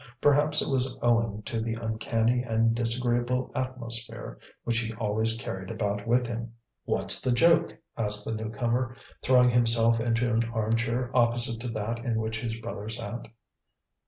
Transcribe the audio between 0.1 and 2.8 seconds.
Perhaps it was owing to the uncanny and